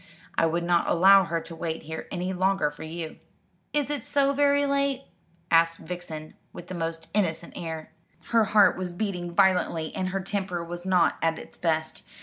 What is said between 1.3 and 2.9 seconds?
to wait here any longer for